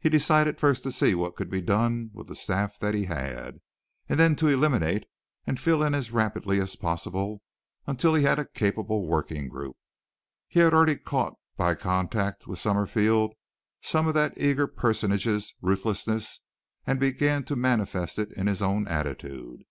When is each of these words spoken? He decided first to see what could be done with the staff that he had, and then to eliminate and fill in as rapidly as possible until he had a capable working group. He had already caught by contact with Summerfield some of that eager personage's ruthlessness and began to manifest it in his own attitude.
He 0.00 0.08
decided 0.08 0.58
first 0.58 0.82
to 0.82 0.90
see 0.90 1.14
what 1.14 1.36
could 1.36 1.48
be 1.48 1.60
done 1.60 2.10
with 2.12 2.26
the 2.26 2.34
staff 2.34 2.80
that 2.80 2.94
he 2.96 3.04
had, 3.04 3.60
and 4.08 4.18
then 4.18 4.34
to 4.34 4.48
eliminate 4.48 5.06
and 5.46 5.60
fill 5.60 5.84
in 5.84 5.94
as 5.94 6.10
rapidly 6.10 6.58
as 6.60 6.74
possible 6.74 7.42
until 7.86 8.12
he 8.14 8.24
had 8.24 8.40
a 8.40 8.48
capable 8.54 9.06
working 9.06 9.48
group. 9.48 9.76
He 10.48 10.58
had 10.58 10.74
already 10.74 10.96
caught 10.96 11.34
by 11.56 11.76
contact 11.76 12.48
with 12.48 12.58
Summerfield 12.58 13.34
some 13.80 14.08
of 14.08 14.14
that 14.14 14.36
eager 14.36 14.66
personage's 14.66 15.54
ruthlessness 15.62 16.40
and 16.84 16.98
began 16.98 17.44
to 17.44 17.54
manifest 17.54 18.18
it 18.18 18.32
in 18.32 18.48
his 18.48 18.62
own 18.62 18.88
attitude. 18.88 19.62